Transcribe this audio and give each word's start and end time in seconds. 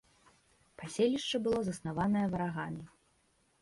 Паселішча 0.83 1.43
было 1.45 1.59
заснаванае 1.69 2.27
варагамі. 2.35 2.85